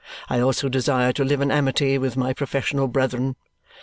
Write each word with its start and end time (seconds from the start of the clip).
I 0.31 0.39
also 0.39 0.67
desire 0.67 1.13
to 1.13 1.23
live 1.23 1.41
in 1.41 1.51
amity 1.51 1.99
with 1.99 2.17
my 2.17 2.33
professional 2.33 2.87
brethren. 2.87 3.35